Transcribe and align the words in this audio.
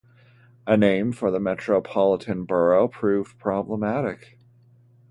A 0.65 0.75
name 0.77 1.11
for 1.11 1.29
the 1.29 1.39
metropolitan 1.39 2.43
borough 2.43 2.87
proved 2.87 3.37
problematic. 3.37 4.39